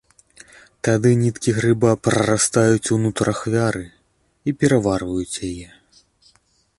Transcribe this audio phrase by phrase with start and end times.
[0.87, 3.83] Тады ніткі грыба прарастаюць ўнутр ахвяры
[4.47, 5.67] і пераварваюць яе.